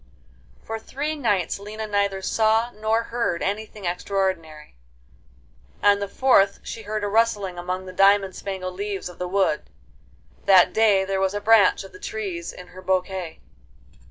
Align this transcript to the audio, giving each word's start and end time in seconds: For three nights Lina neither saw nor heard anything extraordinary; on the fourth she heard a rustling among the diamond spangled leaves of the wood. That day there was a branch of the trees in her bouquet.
For 0.63 0.79
three 0.79 1.15
nights 1.15 1.59
Lina 1.59 1.85
neither 1.85 2.23
saw 2.23 2.71
nor 2.71 3.03
heard 3.13 3.43
anything 3.43 3.85
extraordinary; 3.85 4.73
on 5.83 5.99
the 5.99 6.07
fourth 6.07 6.59
she 6.63 6.81
heard 6.81 7.03
a 7.03 7.07
rustling 7.07 7.59
among 7.59 7.85
the 7.85 7.93
diamond 7.93 8.35
spangled 8.35 8.73
leaves 8.73 9.09
of 9.09 9.19
the 9.19 9.27
wood. 9.27 9.69
That 10.45 10.73
day 10.73 11.05
there 11.05 11.21
was 11.21 11.35
a 11.35 11.39
branch 11.39 11.83
of 11.83 11.91
the 11.91 11.99
trees 11.99 12.51
in 12.51 12.69
her 12.69 12.81
bouquet. 12.81 13.41